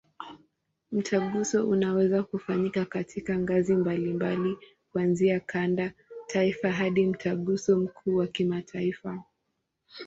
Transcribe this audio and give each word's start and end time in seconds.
Mtaguso 0.91 1.67
unaweza 1.69 2.23
kufanyika 2.23 2.85
katika 2.85 3.37
ngazi 3.39 3.75
mbalimbali, 3.75 4.57
kuanzia 4.91 5.39
kanda, 5.39 5.91
taifa 6.27 6.71
hadi 6.71 7.05
Mtaguso 7.05 7.77
mkuu 7.79 8.15
wa 8.15 8.27
kimataifa. 8.27 9.23